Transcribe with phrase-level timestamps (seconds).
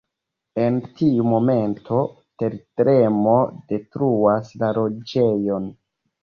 [0.61, 1.99] En tiu momento,
[2.43, 3.35] tertremo
[3.75, 5.71] detruas la loĝejon.